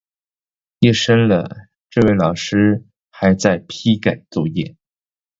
[0.79, 1.47] 夜深了，
[1.91, 4.75] 这位老师还在批改作业